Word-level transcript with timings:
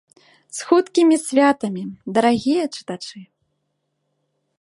З 0.59 0.63
хуткімі 0.69 1.17
святамі, 1.25 1.83
дарагія 2.15 2.63
чытачы! 2.79 3.19